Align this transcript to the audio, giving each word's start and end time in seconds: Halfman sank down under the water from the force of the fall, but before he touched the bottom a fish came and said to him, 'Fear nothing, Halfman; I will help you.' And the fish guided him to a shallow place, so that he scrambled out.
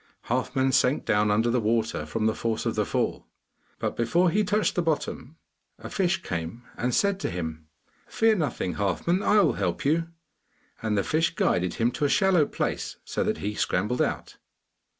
Halfman 0.29 0.71
sank 0.71 1.05
down 1.05 1.29
under 1.29 1.51
the 1.51 1.61
water 1.61 2.07
from 2.07 2.25
the 2.25 2.33
force 2.33 2.65
of 2.65 2.73
the 2.73 2.87
fall, 2.87 3.27
but 3.77 3.95
before 3.95 4.31
he 4.31 4.43
touched 4.43 4.73
the 4.73 4.81
bottom 4.81 5.37
a 5.77 5.91
fish 5.91 6.23
came 6.23 6.63
and 6.75 6.91
said 6.95 7.19
to 7.19 7.29
him, 7.29 7.67
'Fear 8.07 8.37
nothing, 8.37 8.73
Halfman; 8.77 9.21
I 9.21 9.39
will 9.41 9.53
help 9.53 9.85
you.' 9.85 10.07
And 10.81 10.97
the 10.97 11.03
fish 11.03 11.35
guided 11.35 11.75
him 11.75 11.91
to 11.91 12.05
a 12.05 12.09
shallow 12.09 12.47
place, 12.47 12.95
so 13.05 13.23
that 13.23 13.37
he 13.45 13.53
scrambled 13.53 14.01
out. 14.01 14.37